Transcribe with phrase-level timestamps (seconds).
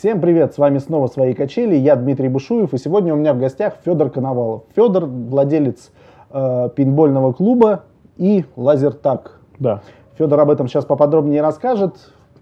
[0.00, 3.38] Всем привет, с вами снова «Свои качели», я Дмитрий Бушуев, и сегодня у меня в
[3.38, 4.62] гостях Федор Коновалов.
[4.74, 5.92] Федор– владелец
[6.30, 7.82] э, пейнтбольного клуба
[8.16, 9.42] и лазертак.
[9.58, 9.82] Да.
[10.16, 11.96] Федор об этом сейчас поподробнее расскажет.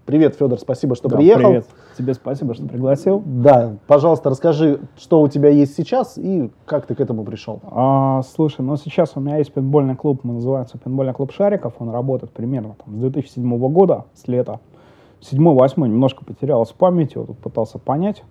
[0.05, 1.49] Привет, Федор, спасибо, что Да, приехал.
[1.49, 1.65] Привет.
[1.97, 3.21] Тебе спасибо, что пригласил.
[3.25, 7.59] Да, пожалуйста, расскажи, что у тебя есть сейчас и как ты к этому пришел.
[7.65, 11.73] А, слушай, ну сейчас у меня есть пейнтбольный клуб, он называется пейнтбольный клуб Шариков.
[11.79, 14.61] Он работает примерно там, с 2007 года, с лета.
[15.21, 18.23] Седьмой, восьмой немножко потерялась в памяти, вот тут пытался понять.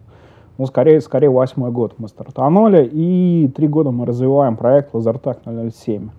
[0.56, 6.10] Ну, скорее, скорее восьмой год мы стартанули, и три года мы развиваем проект Лазертак 007.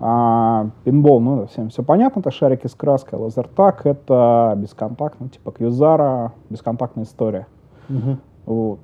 [0.00, 3.18] А, пинбол, ну, всем все понятно, это шарики с краской.
[3.18, 7.46] Лазертак— это бесконтактно, типа Кьюзара, бесконтактная история.
[8.46, 8.80] Вот.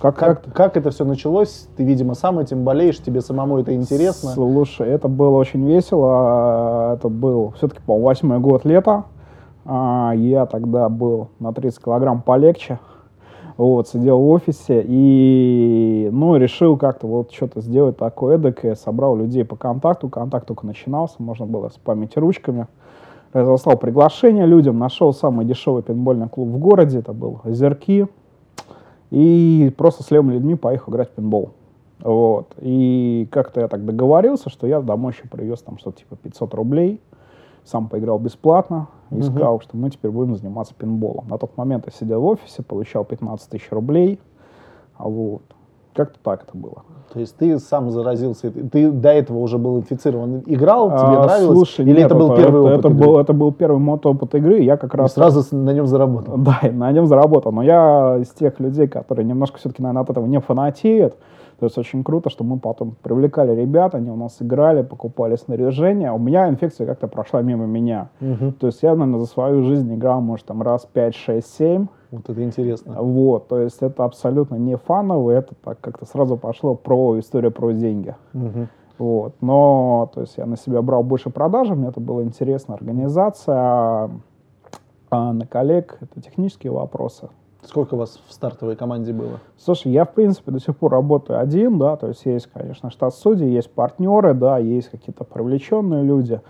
[0.00, 1.68] Как, Как, как, как это все началось?
[1.76, 4.30] Ты, видимо, сам этим болеешь, тебе самому это интересно.
[4.30, 6.94] Слушай, это было очень весело.
[6.94, 9.04] Это был все-таки, по восьмой год лета.
[9.64, 12.78] А, Я тогда был на 30 килограмм полегче.
[13.56, 18.74] Вот, сидел в офисе и, ну, решил как-то вот что-то сделать такое эдакое.
[18.74, 20.08] Собрал людей по контакту.
[20.08, 22.66] Контакт только начинался, можно было спамить ручками.
[23.32, 26.98] Разослал приглашение людям, нашел самый дешевый пейнтбольный клуб в городе.
[26.98, 28.08] Это был Озерки.
[29.10, 31.50] И просто с левыми людьми поехал играть в пейнтбол.
[32.00, 32.54] Вот.
[32.58, 37.00] И как-то я так договорился, что я домой еще привез там что-то типа 500 рублей.
[37.64, 39.22] Сам поиграл бесплатно и Мгм.
[39.24, 41.26] сказал, что мы теперь будем заниматься пинболом.
[41.28, 44.20] На тот момент я сидел в офисе, получал 15 тысяч рублей.
[44.96, 45.42] А вот.
[45.94, 46.82] Как-то так это было.
[47.12, 51.56] То есть ты сам заразился, ты- до этого уже был инфицирован, играл, тебе А, нравилось?
[51.56, 52.78] Слушай, Или нет, это был первый это, опыт?
[52.80, 53.06] это игры?
[53.06, 55.12] был, это был первый мото опыт игры, и я как И раз...
[55.14, 56.36] сразу с- на нем заработал.
[56.38, 57.52] Да, и на нем заработал.
[57.52, 61.16] Но я из тех людей, которые немножко все-таки, наверное, от этого не фанатеют.
[61.58, 66.10] То есть очень круто, что мы потом привлекали ребят, они у нас играли, покупали снаряжение.
[66.12, 68.08] У меня инфекция как-то прошла мимо меня.
[68.20, 68.52] Мгм.
[68.52, 71.86] То есть я, наверное, за свою жизнь играл, может, там раз 5, 6, 7.
[72.10, 72.96] Вот это интересно.
[73.00, 77.72] Вот, то есть это абсолютно не фаново, это так как-то сразу пошло про историю про
[77.72, 78.14] деньги.
[78.32, 78.68] Мгм.
[78.98, 79.34] Вот.
[79.40, 82.74] Но, то есть я на себя брал больше продажи, мне это было интересно.
[82.74, 84.10] Организация, а,
[85.10, 87.28] а на коллег это технические вопросы.
[87.66, 89.40] Сколько у вас в стартовой команде было?
[89.56, 93.14] Слушай, я, в принципе, до сих пор работаю один, да, то есть есть, конечно, штат
[93.14, 96.40] судей, есть партнеры, да, есть какие-то привлеченные люди,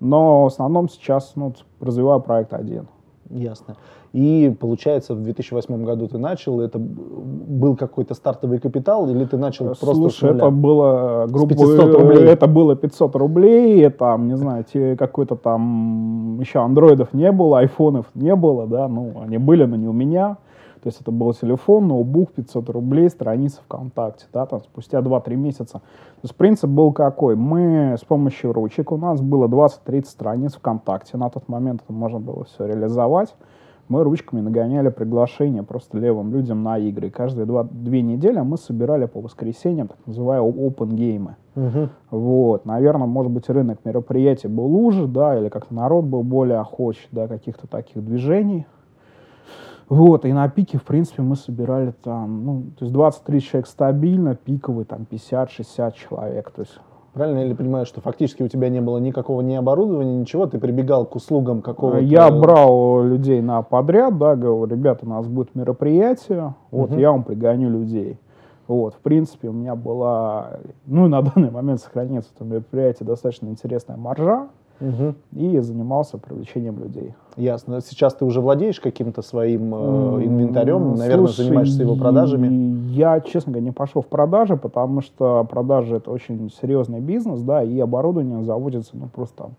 [0.00, 2.88] но в основном сейчас, ну, развиваю проект один.
[3.30, 3.76] Ясно.
[4.12, 9.66] И получается, в 2008 году ты начал, это был какой-то стартовый капитал, или ты начал
[9.66, 12.24] просто с Слушай, это было, грубо 500 рублей.
[12.24, 14.64] это было 500 рублей, там, не знаю,
[14.96, 19.88] какой-то там, еще андроидов не было, айфонов не было, да, ну, они были, но не
[19.88, 20.38] у меня.
[20.86, 25.72] То есть это был телефон, ноутбук, 500 рублей, страница ВКонтакте, да, там спустя 2-3 месяца.
[25.80, 27.34] То есть принцип был какой?
[27.34, 32.20] Мы с помощью ручек, у нас было 20-30 страниц ВКонтакте, на тот момент это можно
[32.20, 33.34] было все реализовать.
[33.88, 37.08] Мы ручками нагоняли приглашения просто левым людям на игры.
[37.08, 41.34] И каждые два, две недели мы собирали по воскресеньям так называемые open геймы.
[41.56, 41.90] Мгм.
[42.12, 47.08] Вот, наверное, может быть, рынок мероприятий был уже, да, или как-то народ был более охоч,
[47.10, 48.66] да, каких-то таких движений.
[49.88, 54.34] Вот, и на пике, в принципе, мы собирали там, ну, то есть 20-30 человек стабильно,
[54.34, 56.78] пиковый там 50-60 человек, то есть
[57.16, 60.58] Правильно я ли понимаю, что фактически у тебя не было никакого ни оборудования, ничего, ты
[60.58, 62.00] прибегал к услугам какого-то...
[62.00, 66.98] Я брал людей на подряд, да, говорю, ребята, у нас будет мероприятие, вот Мгм.
[66.98, 68.18] я вам пригоню людей.
[68.68, 73.96] Вот, в принципе, у меня была, ну, на данный момент сохраняется это мероприятие достаточно интересная
[73.96, 74.48] маржа,
[74.80, 75.14] Мгм.
[75.32, 77.14] и занимался привлечением людей.
[77.36, 77.80] Ясно.
[77.80, 82.48] Сейчас ты уже владеешь каким-то своим э, инвентарем, наверное, слушай, занимаешься его продажами.
[82.90, 87.62] Я, честно говоря, не пошел в продажи, потому что продажи это очень серьезный бизнес, да,
[87.62, 89.50] и оборудование заводится, ну, просто там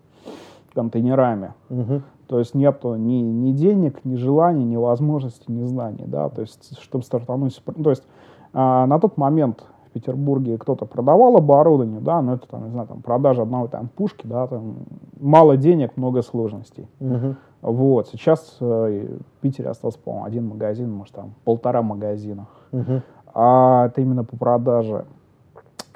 [0.74, 1.54] контейнерами.
[1.68, 2.02] Мгм.
[2.28, 6.78] То есть нету ни, ни денег, ни желаний, ни возможностей, ни знаний, да, то есть
[6.80, 8.04] чтобы стартануть, то есть
[8.52, 9.64] а, на тот момент
[10.00, 14.26] Петербурге кто-то продавал оборудование, да, но это там, не знаю, там продажа одной там пушки,
[14.26, 14.76] да, там
[15.18, 16.86] мало денег, много сложностей.
[17.00, 17.36] Мгм.
[17.62, 22.46] Вот, сейчас э, в Питере остался, по-моему, один магазин, может, там полтора магазина.
[22.72, 23.02] Мгм.
[23.34, 25.04] А это именно по продаже.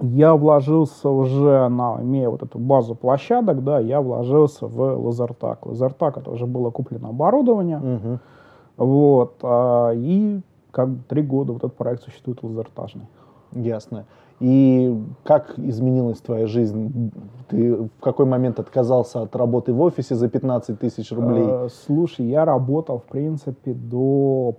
[0.00, 5.64] Я вложился уже, на, имея вот эту базу площадок, да, я вложился в Лазертак.
[5.64, 8.18] Лазертак это уже было куплено оборудование, Мгм.
[8.76, 10.40] вот, а, и
[10.72, 13.06] как бы три года вот этот проект существует лазертажный.
[13.54, 14.04] Ясно.
[14.40, 17.12] И как изменилась твоя жизнь?
[17.48, 21.46] Ты в какой момент отказался от работы в офисе за 15 тысяч рублей?
[21.48, 24.56] Э, слушай, я работал, в принципе, до...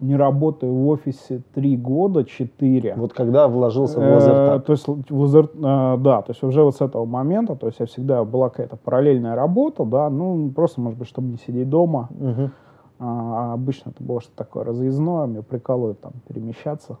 [0.00, 2.94] Не работаю в офисе три года, четыре.
[2.96, 4.64] Вот когда вложился в Э, лазертак?
[4.66, 7.80] То есть, л- лазер, э, да, то есть уже вот с этого момента, то есть
[7.80, 12.08] я всегда была какая-то параллельная работа, да, ну, просто, может быть, чтобы не сидеть дома,
[12.10, 12.50] Мгм.
[12.98, 16.98] А, обычно это было что-то такое разъездное, мне прикалывает там перемещаться.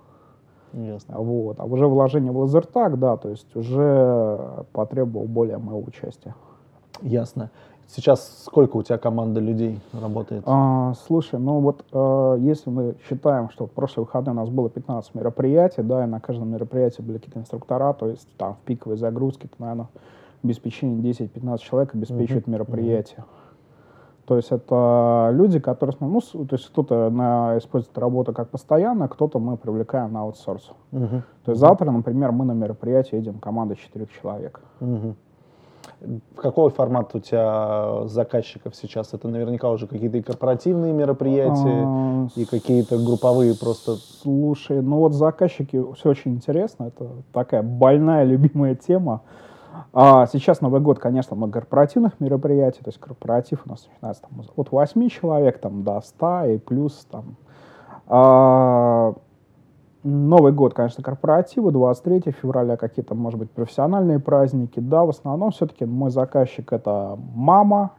[0.76, 1.18] Ясно.
[1.18, 1.58] Вот.
[1.58, 6.34] А уже вложение в лазертаг, да, то есть уже потребовал более моего участия.
[7.00, 7.50] Ясно.
[7.88, 10.42] Сейчас сколько у тебя команда людей работает?
[10.44, 14.68] А, слушай, ну вот э, если мы считаем, что в прошлые выходные у нас было
[14.68, 18.96] 15 мероприятий, да, и на каждом мероприятии были какие-то инструктора, то есть там в пиковой
[18.96, 19.88] загрузке, то, наверное,
[20.42, 22.50] обеспечение 10-15 человек обеспечивает uh-huh.
[22.50, 23.24] мероприятие.
[24.26, 29.38] То есть это люди, которые, ну, то есть кто-то на, использует работу как постоянно, кто-то
[29.38, 30.72] мы привлекаем на аутсорс.
[30.90, 31.22] Uh-huh.
[31.44, 34.60] То есть завтра, например, мы на мероприятие едем команда четырех человек.
[34.80, 35.14] Uh-huh.
[36.36, 39.14] Какой формат у тебя заказчиков сейчас?
[39.14, 43.94] Это наверняка уже какие-то и корпоративные мероприятия, а, и какие-то групповые просто...
[43.94, 49.22] Слушай, ну вот заказчики, все очень интересно, это такая больная, любимая тема.
[49.92, 54.42] А сейчас Новый год, конечно, много корпоративных мероприятий, то есть корпоратив у нас начинается там,
[54.56, 57.36] от 8 человек там, до 100 и плюс там.
[58.06, 59.14] А,
[60.02, 64.78] Новый год, конечно, корпоративы, 23 февраля, какие-то, может быть, профессиональные праздники.
[64.78, 67.90] Да, в основном все-таки мой заказчик это мама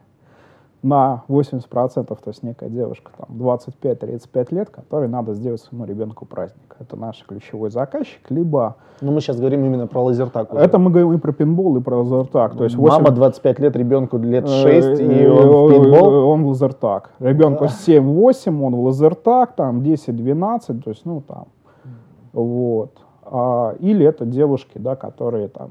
[0.82, 6.76] на 80%, то есть некая девушка, там, 25-35 лет, которой надо сделать своему ребенку праздник.
[6.78, 8.76] Это наш ключевой заказчик, либо...
[9.00, 10.52] Ну, мы сейчас говорим именно про лазертак.
[10.52, 10.62] Уже.
[10.62, 12.56] Это мы говорим и про пинбол, и про лазертак.
[12.56, 13.02] То есть 8...
[13.02, 16.30] Мама 25 лет, ребенку лет 6, э, и он в пинбол?
[16.30, 17.10] Он в лазертак.
[17.18, 21.46] Ребенку 7-8, он в лазертак, там 10-12, то есть, ну, там,
[22.32, 22.92] вот.
[23.30, 25.70] А, или это девушки, да, которые там,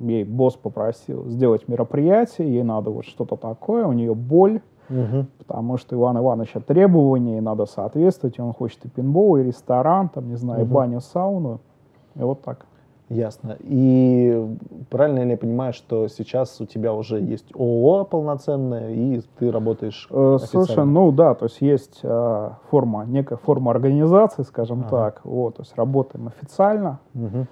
[0.00, 4.60] ей босс попросил сделать мероприятие, ей надо вот что-то такое, у нее боль,
[4.90, 5.26] угу.
[5.38, 10.08] потому что Иван Ивановича требования, ей надо соответствовать, и он хочет и пинбол, и ресторан,
[10.08, 10.70] там, не знаю, угу.
[10.70, 11.60] и баню, сауну,
[12.14, 12.66] и вот так.
[13.08, 13.56] Ясно.
[13.60, 14.56] И
[14.90, 20.06] правильно ли я понимаю, что сейчас у тебя уже есть ООО полноценное, и ты работаешь
[20.10, 24.90] э, Слушай, ну да, то есть есть э, форма, некая форма организации, скажем ага.
[24.90, 25.20] так.
[25.24, 27.00] Вот, то есть работаем официально.
[27.14, 27.46] Угу.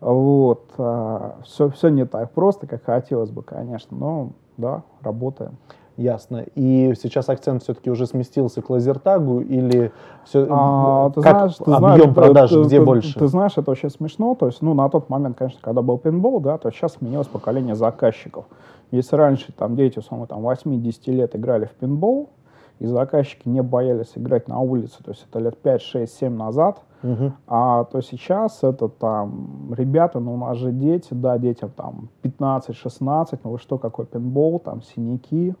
[0.00, 0.70] Вот.
[0.78, 5.56] Э, все, все не так просто, как хотелось бы, конечно, но да, работаем.
[5.96, 6.44] Ясно.
[6.56, 9.92] И сейчас акцент все-таки уже сместился к лазертагу или
[10.24, 13.14] все, а, ты как знаешь, ты объем знаешь, продаж, ты, где ты, больше?
[13.14, 14.34] Ты, ты знаешь, это очень смешно.
[14.34, 17.76] То есть, ну, на тот момент, конечно, когда был пинбол, да, то сейчас сменилось поколение
[17.76, 18.44] заказчиков.
[18.90, 22.30] Если раньше там дети, условно, там 8-10 лет играли в пинбол,
[22.78, 26.82] и заказчики не боялись играть на улице, то есть это лет 5, 6, 7 назад,
[27.02, 27.32] угу.
[27.46, 33.38] а то сейчас это там, ребята, ну у нас же дети, да, детям там 15-16,
[33.44, 35.54] ну вы что, какой пинбол, там синяки,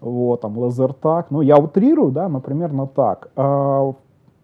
[0.00, 3.30] вот, там лазертак, ну я утрирую, да, но примерно так.
[3.36, 3.92] А,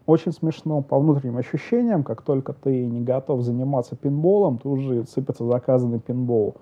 [0.07, 5.45] очень смешно по внутренним ощущениям, как только ты не готов заниматься пинболом, ты уже сыпется
[5.45, 6.57] заказанный пинбол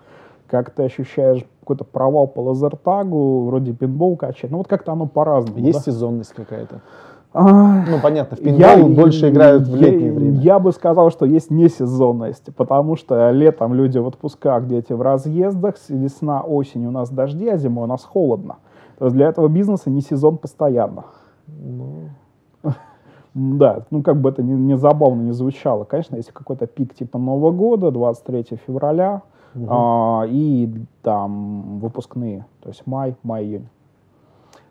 [0.53, 4.53] как ты ощущаешь какой-то провал по лазертагу, вроде пинбол качает.
[4.53, 5.59] Ну вот как-то оно по-разному.
[5.59, 5.93] Есть да?
[5.93, 6.83] сезонность какая-то?
[7.33, 10.39] А, ну, понятно, в пинбол я, больше играют в летнее я, время.
[10.41, 15.77] Я бы сказал, что есть несезонность, потому что летом люди в отпусках, дети в разъездах,
[15.89, 18.57] весна, осень у нас дожди, а зимой у нас холодно.
[18.99, 21.05] То есть для этого бизнеса не сезон постоянно.
[21.47, 22.11] Ну...
[23.35, 25.85] Да, ну как бы это не, не забавно не звучало.
[25.85, 29.23] Конечно, если какой-то пик типа Нового года, 23 февраля,
[29.55, 29.67] угу.
[29.69, 33.69] а, и там выпускные, то есть май, май-июнь.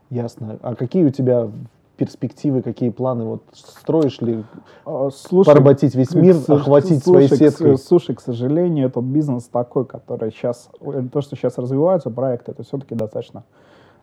[0.10, 0.60] Ясно.
[0.62, 1.50] А какие у тебя
[1.96, 3.24] перспективы, какие планы?
[3.26, 4.44] Вот строишь ли
[4.86, 7.78] а, слушай, поработить весь мир, к, охватить слушай, своей сеткой?
[7.78, 10.70] К, слушай, к сожалению, этот бизнес такой, который сейчас,
[11.14, 13.44] то, что сейчас развиваются проекты, это все-таки достаточно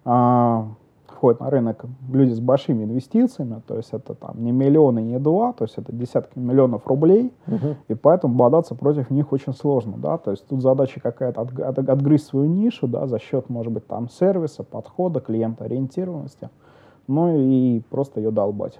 [0.04, 0.68] а,
[1.18, 5.52] входят на рынок люди с большими инвестициями, то есть это там не миллионы, не два,
[5.52, 7.74] то есть это десятки миллионов рублей, угу.
[7.88, 11.78] и поэтому бодаться против них очень сложно, да, то есть тут задача какая-то от, от,
[11.78, 16.50] отгрызть свою нишу, да, за счет, может быть, там сервиса, подхода, клиентоориентированности,
[17.08, 18.78] ну и просто ее долбать.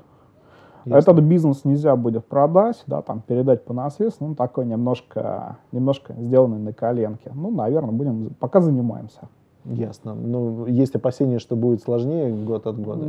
[0.84, 1.10] Ясно.
[1.10, 6.58] Этот бизнес нельзя будет продать, да, там передать по наследству, ну такой немножко, немножко сделанный
[6.58, 7.32] на коленке.
[7.34, 9.28] Ну, наверное, будем, пока занимаемся.
[9.68, 10.14] Ясно.
[10.14, 13.04] Ну, есть опасения, что будет сложнее год от года?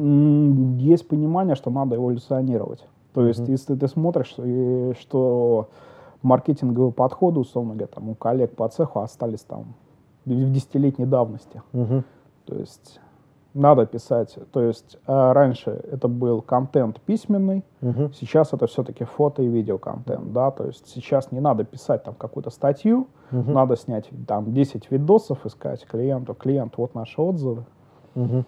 [0.78, 2.86] Есть понимание, что надо эволюционировать.
[3.14, 3.52] То есть, mm-hmm.
[3.52, 4.36] если ты смотришь,
[5.00, 5.70] что
[6.22, 9.74] маркетинговые подходы, условно говоря, там, у коллег по цеху остались там
[10.26, 11.62] в десятилетней давности.
[11.74, 12.04] Mm-hmm.
[12.46, 13.00] То есть
[13.54, 14.38] надо писать.
[14.52, 18.12] То есть э, раньше это был контент письменный, угу.
[18.14, 22.14] сейчас это все-таки фото и видео контент, да, то есть сейчас не надо писать там
[22.14, 23.52] какую-то статью, угу.
[23.52, 27.66] надо снять там 10 видосов, искать клиенту, клиент, вот наши отзывы.
[28.16, 28.46] Угу.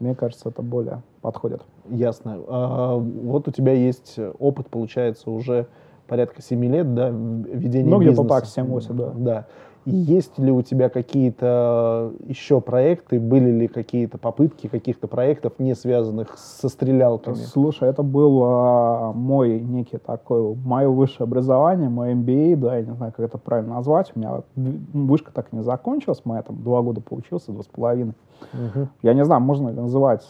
[0.00, 1.62] Мне кажется, это более подходит.
[1.88, 2.38] Ясно.
[2.48, 5.66] А, вот у тебя есть опыт, получается, уже
[6.06, 8.54] порядка 7 лет, да, ведения Ну, где-то бизнеса.
[8.56, 9.12] так, 7-8, да.
[9.16, 9.46] Да.
[9.84, 15.74] И есть ли у тебя какие-то еще проекты, были ли какие-то попытки каких-то проектов, не
[15.74, 17.34] связанных со стрелялками?
[17.34, 22.94] Слушай, это был а, мой некий такой, мое высшее образование, мой MBA, да, я не
[22.94, 24.12] знаю, как это правильно назвать.
[24.14, 28.14] У меня вышка так и не закончилась, моя там два года поучился, два с половиной.
[28.52, 28.88] Мгм.
[29.02, 30.24] Я не знаю, можно ли называть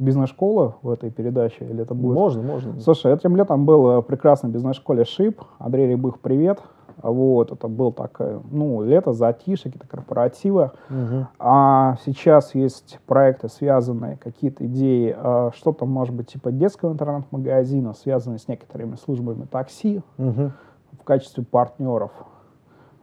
[0.00, 2.14] бизнес-школа в этой передаче, или это будет...
[2.14, 2.80] Можно, можно.
[2.80, 5.42] Слушай, этим летом был э, в прекрасной бизнес-школе ШИП.
[5.58, 6.60] Андрей Рябых, привет.
[7.02, 10.70] Вот, это был такое, ну, лето, затишье, какие-то корпоративы.
[10.88, 11.28] Мгм.
[11.38, 18.38] А сейчас есть проекты, связанные, какие-то идеи, э, что-то, может быть, типа детского интернет-магазина, связанные
[18.38, 20.52] с некоторыми службами такси Мгм.
[21.00, 22.10] в качестве партнеров.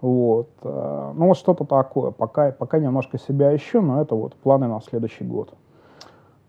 [0.01, 0.49] Вот.
[0.63, 2.11] э, Ну, вот что-то такое.
[2.11, 5.53] Пока, пока немножко себя ищу, но это вот планы на следующий год.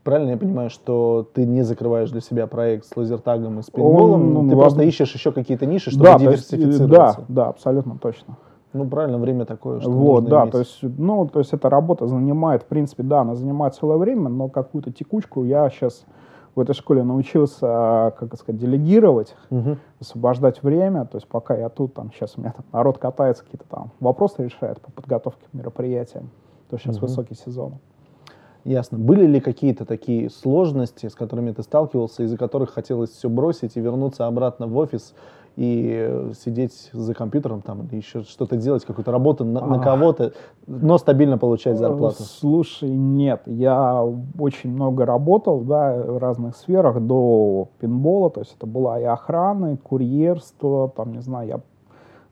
[0.09, 4.23] Правильно я понимаю, что ты не закрываешь для себя проект с лазертагом и с пейнтболом,
[4.23, 6.63] Он, ну, ты ну, просто ищешь еще какие-то ниши, чтобы да, то есть, э, да,
[6.63, 7.25] диверсифицироваться.
[7.29, 8.39] да, абсолютно точно.
[8.73, 10.53] Ну, правильно, время такое, что Вот, да, иметь.
[10.53, 14.31] то есть, ну, то есть эта работа занимает, в принципе, да, она занимает целое время,
[14.31, 16.07] но какую-то текучку я сейчас
[16.55, 19.77] в этой школе научился, а, как сказать, делегировать, Мгм.
[20.01, 23.67] освобождать время, то есть пока я тут, там, сейчас у меня там народ катается, какие-то
[23.69, 26.31] там вопросы решает по подготовке к мероприятиям,
[26.71, 27.09] то сейчас Мгм.
[27.09, 27.75] высокий сезон.
[28.65, 28.99] Ясно.
[28.99, 33.81] Были ли какие-то такие сложности, с которыми ты сталкивался, из-за которых хотелось все бросить и
[33.81, 35.15] вернуться обратно в офис
[35.59, 40.33] и э, сидеть за компьютером там или еще что-то делать, какую-то работу на, на кого-то,
[40.69, 42.19] но стабильно получать зарплату?
[42.21, 44.05] Э, Слушай, нет, я
[44.39, 49.73] очень много работал, да, в разных сферах до пинбола, то есть это была и охрана,
[49.73, 51.61] и курьерство, там, не знаю, я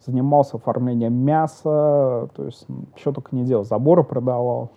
[0.04, 2.64] занимался оформлением мяса, то есть
[2.95, 4.71] что только не делал, заборы продавал,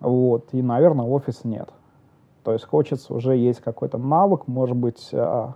[0.00, 1.68] вот, и, наверное, офис нет.
[2.44, 5.54] То есть хочется уже есть какой-то навык, может быть, а,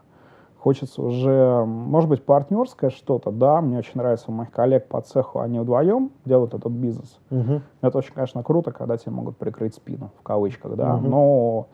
[0.58, 5.40] хочется уже, может быть, партнерское что-то, да, мне очень нравится у моих коллег по цеху,
[5.40, 7.62] они вдвоем делают этот бизнес, Мгм.
[7.80, 10.96] это очень, конечно, круто, когда тебе могут прикрыть спину, в кавычках, да.
[10.96, 11.10] Мгм.
[11.10, 11.66] Но,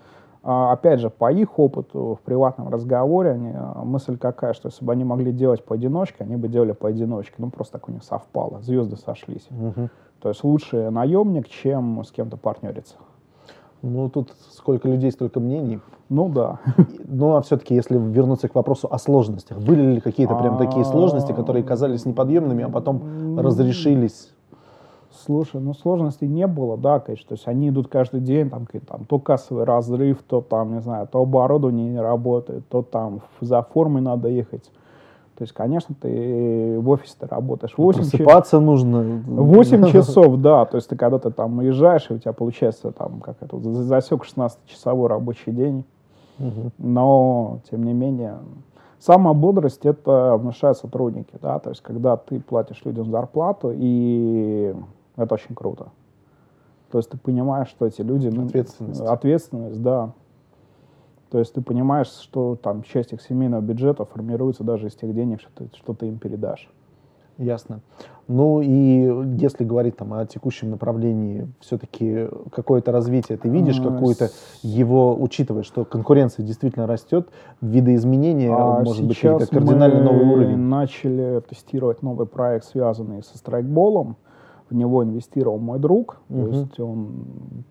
[0.43, 4.93] опять же, по их опыту в приватном разговоре, они, а, мысль какая, что если бы
[4.93, 7.35] они могли делать поодиночке, они бы делали поодиночке.
[7.39, 9.47] Ну, просто так у них совпало, звезды сошлись.
[9.51, 9.91] Мгм.
[10.21, 12.97] То есть лучше наемник, чем с кем-то партнериться.
[13.83, 15.81] Ну, тут сколько людей, столько мнений.
[16.11, 16.59] Ну, да.
[17.13, 21.33] Ну, а все-таки, если вернуться к вопросу о сложностях, были ли какие-то прям такие сложности,
[21.33, 24.33] которые казались неподъемными, а потом разрешились?
[25.25, 27.29] Слушай, ну сложностей не было, да, конечно.
[27.29, 31.07] То есть они идут каждый день, там, там то кассовый разрыв, то там, не знаю,
[31.07, 34.71] то оборудование не работает, то там за формой надо ехать.
[35.41, 38.13] То есть, конечно, ты в офисе ты работаешь 8 часов.
[38.13, 39.23] Просыпаться нужно.
[39.27, 43.21] 8 часов, да, то есть ты когда ты там уезжаешь, и у тебя получается там,
[43.21, 45.85] как это, засек 16-часовой рабочий день,
[46.39, 46.73] Мгм.
[46.77, 48.37] но, тем не менее,
[48.99, 54.75] самая бодрость это внушают сотрудники, да, то есть когда ты платишь людям зарплату, и
[55.21, 55.89] это очень круто.
[56.91, 58.29] То есть ты понимаешь, что эти люди...
[58.29, 59.01] ну, Ответственность.
[59.01, 60.13] Ответственность, да.
[61.31, 65.41] То есть ты понимаешь, что там часть их семейного бюджета формируется даже из тех денег,
[65.41, 66.69] что ты, что ты им передашь.
[67.39, 67.81] Ясно.
[68.29, 74.29] Ну и если говорить там о текущем направлении, все-таки какое-то развитие ты видишь, какое-то
[74.63, 77.29] его, учитывая, что конкуренция действительно растет,
[77.63, 80.59] видоизменения, А может быть, какие-то кардинально новый уровень.
[80.59, 84.17] начали тестировать новый проект, связанный со страйкболом.
[84.71, 86.21] В него инвестировал мой друг.
[86.29, 86.45] Мгм.
[86.45, 87.09] То есть он,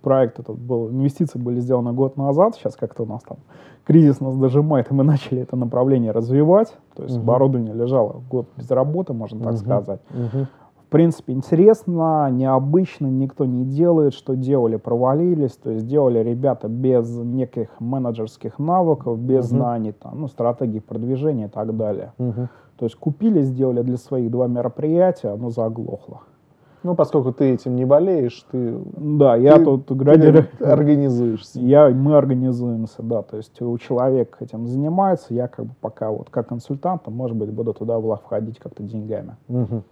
[0.01, 2.55] проект этот был, инвестиции были сделаны год назад.
[2.55, 3.37] Сейчас как-то у нас там
[3.85, 6.75] кризис нас дожимает, и мы начали это направление развивать.
[6.95, 7.23] То есть Мгм.
[7.23, 9.57] оборудование лежало год без работы, можно так Мгм.
[9.57, 10.01] сказать.
[10.09, 10.47] Мгм.
[10.85, 17.15] В принципе, интересно, необычно, никто не делает, что делали, провалились, то есть делали ребята без
[17.15, 19.57] неких менеджерских навыков, без Мгм.
[19.57, 22.11] знаний, там, ну, стратегии продвижения и так далее.
[22.17, 22.49] Мгм.
[22.77, 26.21] То есть купили, сделали для своих два мероприятия, оно заглохло.
[26.81, 31.59] Ну, поскольку ты этим не болеешь, ты, Да, я ты- тут ты градирую- организуешься.
[31.59, 36.29] я, мы организуемся, да, то есть у человека этим занимается, я как бы пока вот
[36.29, 39.35] как консультант, может быть, буду туда входить как-то деньгами.
[39.49, 39.83] Мгм.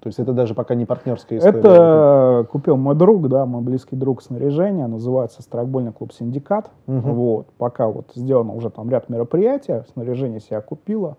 [0.00, 1.60] То есть это даже пока не партнерская история.
[1.60, 6.70] Это купил мой друг, да, мой близкий друг снаряжения, называется страйкбольный клуб «Синдикат».
[6.86, 7.14] Мгм.
[7.14, 11.16] Вот, пока вот сделано уже там ряд мероприятий, снаряжение себя купила,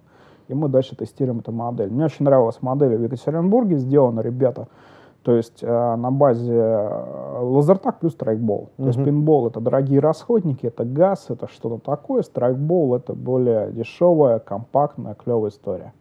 [0.49, 1.89] и мы дальше тестируем эту модель.
[1.89, 4.67] Мне очень нравилась модель в Екатеринбурге, сделана, ребята,
[5.25, 8.69] то есть э, на базе э, лазертак плюс страйкбол.
[8.77, 14.37] То есть пинбол это дорогие расходники, это газ, это что-то такое, страйкбол это более дешевая,
[14.37, 15.93] компактная, клевая история.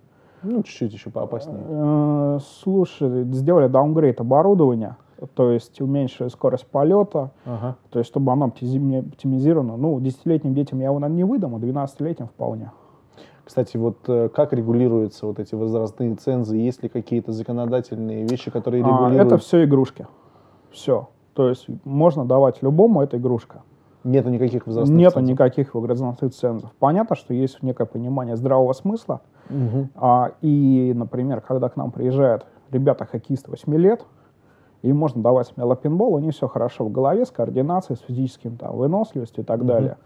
[0.42, 1.64] Ну, чуть-чуть еще поопаснее.
[1.66, 4.98] Э, Слушай, сделали даунгрейд оборудования,
[5.34, 7.76] то есть уменьшили скорость полета, Ага.
[7.88, 9.78] то есть чтобы оно оптимизировано.
[9.78, 12.72] Ну, десятилетним детям я его, наверное, не выдам, а 12-летним вполне.
[13.44, 16.56] Кстати, вот э, как регулируются вот эти возрастные цензы?
[16.56, 19.26] Есть ли какие-то законодательные вещи, которые А, регулируют?
[19.26, 20.06] это все игрушки.
[20.70, 21.08] Все.
[21.34, 23.62] То есть можно давать любому, это игрушка.
[24.02, 25.30] Нету никаких возрастных Нету цензов?
[25.30, 26.70] никаких возрастных цензов.
[26.78, 29.20] Понятно, что есть некое понимание здравого смысла.
[29.50, 29.90] Мгм.
[29.94, 34.06] А, и, например, когда к нам приезжают ребята-хоккеисты 8 лет,
[34.82, 38.56] им можно давать смело пинбол, у них все хорошо в голове, с координацией, с физическим
[38.56, 39.66] там, выносливостью и так Мгм.
[39.66, 39.96] далее.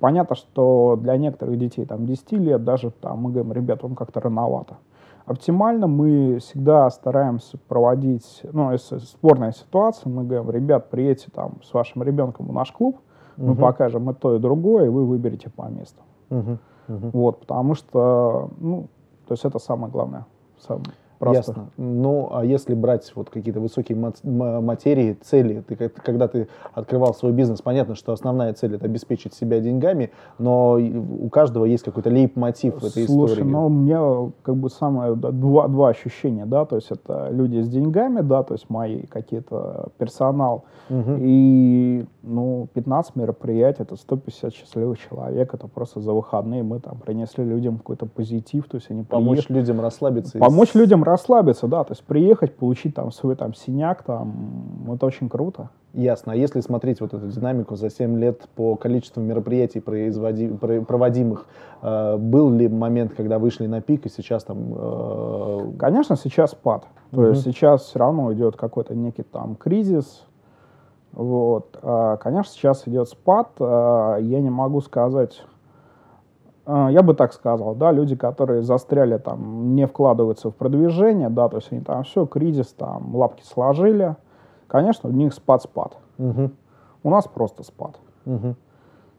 [0.00, 4.20] Понятно, что для некоторых детей там 10 лет даже там мы говорим, ребята, вам как-то
[4.20, 4.78] рановато.
[5.26, 11.72] Оптимально мы всегда стараемся проводить, ну, если спорная ситуация, мы говорим, ребят, приедьте там с
[11.74, 12.98] вашим ребенком в наш клуб,
[13.36, 13.60] мы Мгм.
[13.60, 16.02] покажем и то, и другое, и вы выберете по месту.
[16.30, 16.58] Мгм.
[16.88, 17.10] Мгм.
[17.12, 18.88] Вот, потому что, ну,
[19.28, 20.26] то есть это самое главное,
[20.58, 20.86] самое
[21.20, 21.54] простое.
[21.54, 21.70] Ясно.
[21.76, 27.60] Ну, а если брать вот какие-то высокие материи, цели, ты, когда ты открывал свой бизнес,
[27.62, 32.74] понятно, что основная цель это обеспечить себя деньгами, но и у каждого есть какой-то лейб-мотив
[32.80, 33.48] в этой Слушай, истории.
[33.48, 37.68] ну, у меня как бы самое, два, два ощущения, да, то есть это люди с
[37.68, 41.18] деньгами, да, то есть мои какие-то персонал, Мгм.
[41.20, 47.44] и, ну, 15 мероприятий, это 150 счастливых человек, это просто за выходные мы там принесли
[47.44, 50.38] людям какой-то позитив, то есть они Помочь приехали- людям расслабиться.
[50.38, 54.32] и Помочь с- людям расслабиться, да, то есть приехать, получить там свой там синяк, там,
[54.94, 55.68] это очень круто.
[55.92, 56.32] Ясно.
[56.32, 61.46] А если смотреть вот эту динамику за 7 лет по количеству мероприятий, производи- про- проводимых,
[61.82, 64.58] э, был ли момент, когда вышли на пик, и сейчас там...
[64.76, 66.84] э, Конечно, сейчас спад.
[67.10, 70.24] То есть сейчас все равно идет какой-то некий там кризис.
[71.12, 71.76] Вот.
[71.82, 73.48] А, Конечно, сейчас идет спад.
[73.58, 75.42] А, Я не могу сказать,
[76.66, 81.56] я бы так сказал, да, люди, которые застряли там, не вкладываются в продвижение, да, то
[81.56, 84.16] есть они там все, кризис, там, лапки сложили.
[84.66, 85.96] Конечно, у них спад-спад.
[86.18, 86.52] мгм,
[87.02, 87.96] У нас просто спад.
[88.24, 88.54] мгм.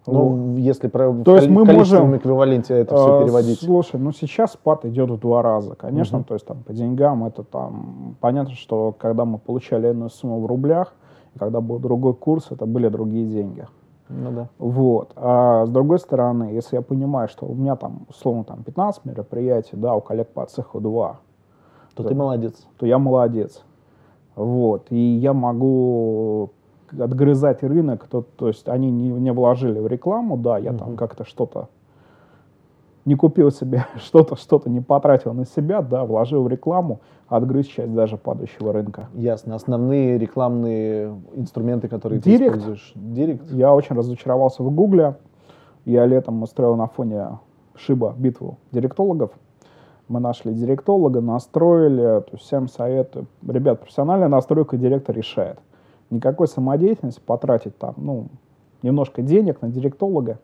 [0.07, 3.59] Ну, если про То есть мы можем, эквиваленте это все А, переводить.
[3.61, 5.75] Слушай, ну сейчас спад идет в два раза.
[5.75, 6.25] Конечно, Мгм.
[6.25, 10.47] то есть там по деньгам это там понятно, что когда мы получали иную сумму в
[10.47, 10.93] рублях,
[11.37, 13.67] когда был другой курс, это были другие деньги.
[14.13, 14.47] Ну да.
[14.59, 15.11] Вот.
[15.15, 19.75] А с другой стороны, если я понимаю, что у меня там условно там 15 мероприятий,
[19.77, 21.19] да, у коллег по цеху 2,
[21.95, 22.09] То Да.
[22.09, 22.67] ты молодец.
[22.77, 23.63] то я молодец.
[24.35, 24.87] Вот.
[24.91, 26.49] И я могу
[26.99, 30.97] отгрызать рынок, то, то есть они не, не вложили в рекламу, да, я там Мгм.
[30.97, 31.67] как-то что-то
[33.05, 37.93] не купил себе, что-то, что-то не потратил на себя, да, вложил в рекламу, отгрыз часть
[37.93, 39.07] даже падающего рынка.
[39.13, 39.55] Ясно.
[39.55, 42.39] Основные рекламные инструменты, которые Директ.
[42.39, 42.91] ты используешь.
[42.95, 43.51] Директ.
[43.51, 45.15] Я очень разочаровался в Гугле.
[45.85, 47.39] Я летом устроил на фоне
[47.75, 49.31] Шиба битву директологов.
[50.07, 53.27] Мы нашли директолога, настроили, то есть всем советую.
[53.47, 55.57] Ребят, профессиональная настройка директор решает.
[56.09, 58.27] Никакой самодеятельности потратить там, ну,
[58.83, 60.39] немножко денег на директолога,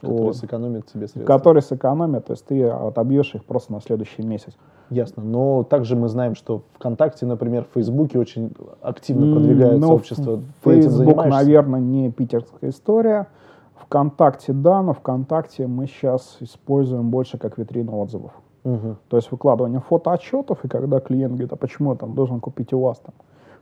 [0.00, 1.36] который вот, сэкономит себе средства.
[1.36, 4.54] который сэкономит, то есть ты отобьешь их просто на следующий месяц.
[4.90, 5.22] Ясно.
[5.22, 10.40] Но также мы знаем, что ВКонтакте, например, в Фейсбуке очень активно М, продвигают ну, сообщество.
[10.62, 11.30] Ты занимаешься?
[11.30, 13.28] наверное, не питерская история.
[13.76, 18.32] ВКонтакте, да, но ВКонтакте мы сейчас используем больше как витрину отзывов.
[18.64, 18.96] Мгм.
[19.08, 22.80] То есть выкладывание фотоотчетов, и когда клиент говорит, а почему я там должен купить у
[22.80, 23.14] вас там,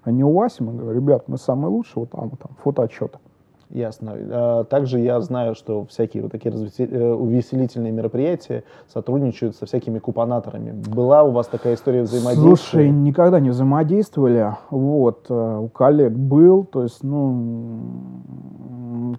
[0.05, 3.19] а не у вас, мы говорим, ребят, мы самые лучшие, вот там, вот там фотоотчеты.
[3.73, 4.13] Ясно.
[4.15, 10.73] А, Также я знаю, что всякие вот такие э, увеселительные мероприятия сотрудничают со всякими купонаторами.
[10.95, 12.45] Была у вас такая история взаимодействия?
[12.57, 14.55] Слушай, никогда не взаимодействовали.
[14.71, 17.79] Вот, э, у коллег был, то есть, ну,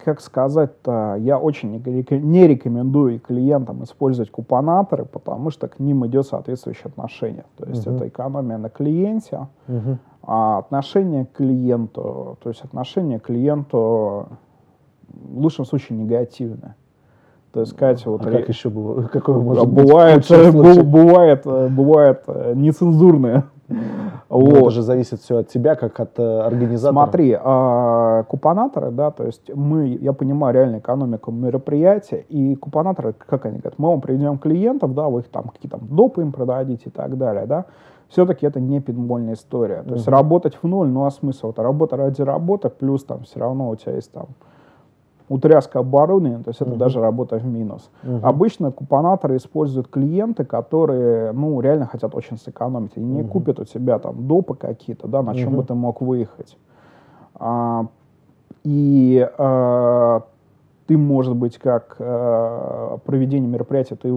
[0.03, 6.05] как сказать-то, я очень не реко- не рекомендую клиентам использовать купонаторы, потому что к ним
[6.05, 7.45] идет соответствующее отношение.
[7.57, 7.95] То есть Мгм.
[7.95, 9.97] это экономия на клиенте, Мгм.
[10.25, 14.27] А отношение к клиенту, то есть отношение к клиенту
[15.09, 16.75] в лучшем случае негативное.
[17.51, 19.03] То есть сказать вот А ре- как еще было?
[19.03, 23.43] Какое а может быть бывает, э, бу- бывает, э, бывает э, нецензурное.
[23.69, 23.77] Ну,
[24.29, 24.57] Вот.
[24.57, 27.03] Это же зависит все от тебя, как от организатора.
[27.03, 33.45] Смотри, а, купонаторы, да, то есть мы, я понимаю реально экономику мероприятия, и купонаторы, как
[33.45, 36.89] они говорят, мы вам приведем клиентов, да, вы их там какие-то допы им продадите и
[36.89, 37.65] так далее, да,
[38.13, 39.81] все-таки это не пинбольная история.
[39.83, 41.49] То есть работать в ноль, ну а смысл?
[41.49, 44.27] Это работа ради работы, плюс там все равно у тебя есть там
[45.29, 47.89] утряска оборудования, то есть это даже работа в минус.
[48.21, 52.97] Обычно купонаторы используют клиенты, которые, ну, реально хотят очень сэкономить.
[52.97, 56.57] Они не купят у тебя там допы какие-то, да, на чем бы ты мог выехать.
[57.35, 57.87] А,
[58.63, 60.21] и а,
[60.85, 64.13] ты, может быть, как а, проведение мероприятия, ты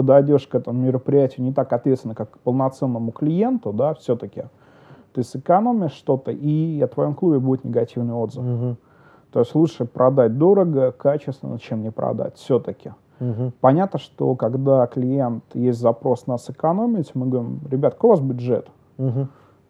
[0.00, 4.44] подойдешь к этому мероприятию не так ответственно, как к полноценному клиенту, да, все-таки.
[5.12, 8.42] Ты сэкономишь что-то, и о твоем клубе будет негативный отзыв.
[8.42, 8.76] Мгм.
[9.32, 12.92] То есть лучше продать дорого, качественно, чем не продать все-таки.
[13.20, 13.52] Угу.
[13.60, 18.68] Понятно, что когда клиент есть запрос нас сэкономить, мы говорим, ребят, какой у вас бюджет?
[18.96, 19.28] Угу.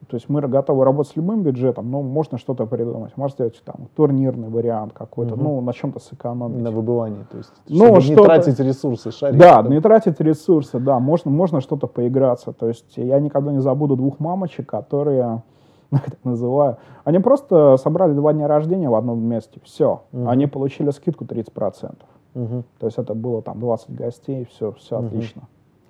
[0.09, 3.17] То есть мы готовы работать с любым бюджетом, но можно что-то придумать.
[3.17, 5.43] Можно сделать там турнирный вариант какой-то, угу.
[5.43, 6.63] ну, на чем-то сэкономить.
[6.63, 9.39] На выбывании, то есть, ну, чтобы не тратить ресурсы, шарить.
[9.39, 9.71] Да, там.
[9.71, 12.53] не тратить ресурсы, да, можно, можно что-то поиграться.
[12.53, 15.43] То есть я никогда не забуду двух мамочек, которые,
[15.91, 20.03] так называю, они просто собрали два дня рождения в одном месте, все.
[20.13, 20.29] Угу.
[20.29, 21.95] Они получили скидку 30%.
[22.35, 22.65] Угу.
[22.79, 25.07] То есть это было там 20 гостей, все, все угу.
[25.07, 25.43] отлично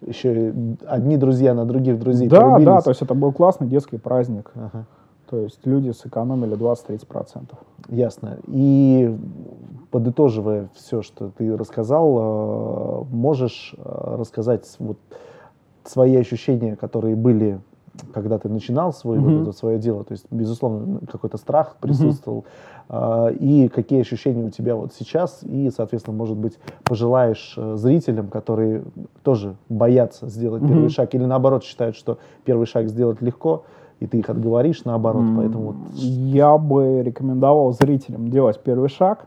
[0.07, 0.53] еще
[0.87, 2.67] одни друзья на других друзей Да, порубились.
[2.67, 4.51] да, то есть это был классный детский праздник.
[4.55, 4.87] Ага.
[5.29, 7.51] То есть люди сэкономили 20-30%.
[7.89, 8.39] Ясно.
[8.49, 9.17] И
[9.91, 14.99] подытоживая все, что ты рассказал, э, можешь э, рассказать вот
[15.85, 17.61] свои ощущения, которые были
[18.13, 19.39] когда ты начинал свой, mm-hmm.
[19.39, 22.45] вот это свое дело, то есть, безусловно, какой-то страх присутствовал,
[22.89, 23.31] mm-hmm.
[23.31, 28.29] э, и какие ощущения у тебя вот сейчас, и, соответственно, может быть, пожелаешь э, зрителям,
[28.29, 28.85] которые
[29.23, 30.69] тоже боятся сделать mm-hmm.
[30.69, 33.65] первый шаг, или наоборот считают, что первый шаг сделать легко,
[33.99, 35.37] и ты их отговоришь наоборот, mm-hmm.
[35.37, 35.77] поэтому вот...
[35.95, 39.27] Я бы рекомендовал зрителям делать первый шаг,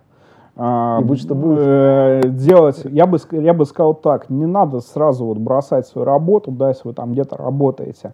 [0.56, 1.60] а, и будь что будет.
[1.62, 6.52] Э, делать, я бы, я бы сказал так, не надо сразу вот бросать свою работу,
[6.52, 8.14] да, если вы там где-то работаете,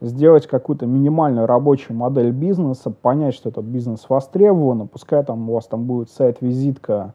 [0.00, 5.66] сделать какую-то минимальную рабочую модель бизнеса, понять, что этот бизнес востребован, пускай там у вас
[5.66, 7.14] там будет сайт-визитка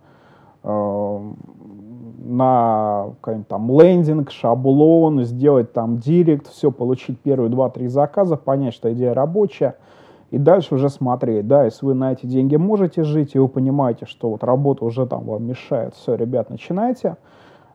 [0.63, 1.19] э,
[2.26, 3.13] на
[3.48, 9.76] там лендинг, шаблон, сделать там директ, все, получить первые два-три заказа, понять, что идея рабочая,
[10.32, 14.06] и дальше уже смотреть, да, если вы на эти деньги можете жить, и вы понимаете,
[14.06, 17.17] что вот работа уже там вам мешает, все, ребят, начинайте,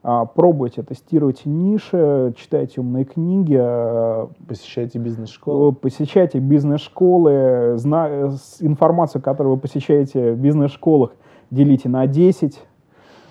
[0.03, 3.57] пробуйте, тестируйте ниши, читайте умные книги.
[3.61, 5.73] А, посещайте бизнес-школы.
[5.73, 7.75] Посещайте бизнес-школы.
[7.77, 8.31] Зна...
[8.61, 11.13] Информацию, которую вы посещаете в бизнес-школах,
[11.51, 12.61] делите на 10.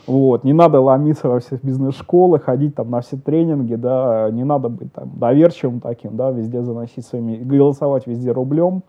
[0.05, 0.43] Вот.
[0.43, 4.91] Не надо ломиться во все бизнес-школы, ходить там на все тренинги, да, не надо быть
[4.91, 8.83] там доверчивым таким, да, везде заносить своими, голосовать везде рублем.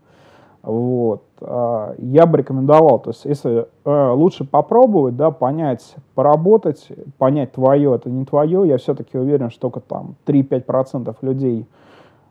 [0.63, 1.23] Вот.
[1.41, 7.95] А, я бы рекомендовал, то есть если э, лучше попробовать, да, понять, поработать, понять твое,
[7.95, 11.67] это не твое, я все-таки уверен, что только там 3-5% людей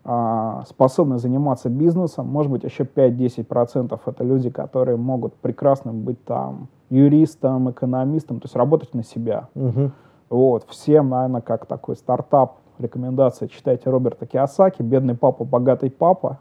[0.05, 6.67] а, способны заниматься бизнесом, может быть еще 5-10% это люди, которые могут прекрасно быть там
[6.89, 9.47] юристом, экономистом, то есть работать на себя.
[9.55, 9.91] Угу.
[10.29, 16.39] Вот, всем, наверное, как такой стартап, рекомендация, читайте Роберта Киосаки «Бедный папа, богатый папа»,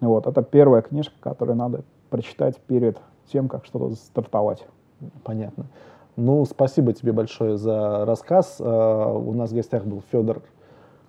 [0.00, 2.98] вот, это первая книжка, которую надо прочитать перед
[3.32, 4.66] тем, как что-то стартовать.
[5.22, 5.66] Понятно.
[6.16, 8.56] Ну, спасибо тебе большое за рассказ.
[8.60, 10.42] Uh, у нас в гостях был Федор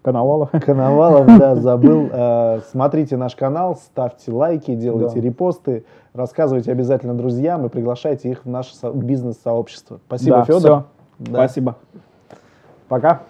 [0.02, 0.50] Коновалов.
[0.52, 2.08] Коновалов, да, забыл.
[2.08, 5.22] Uh, смотрите наш канал, ставьте лайки, делайте да.
[5.22, 10.00] репосты, рассказывайте обязательно друзьям и приглашайте их в наше бизнес-сообщество.
[10.08, 10.84] Спасибо, да, Федор.
[11.20, 11.48] Да.
[11.48, 11.76] Спасибо.
[12.88, 13.22] Пока.